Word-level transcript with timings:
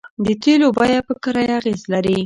د 0.25 0.27
تیلو 0.43 0.67
بیه 0.77 0.99
په 1.07 1.13
کرایه 1.23 1.53
اغیز 1.59 1.81
لري 1.93 2.15